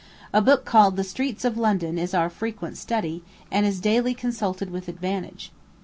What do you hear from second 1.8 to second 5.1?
is our frequent study, and is daily consulted with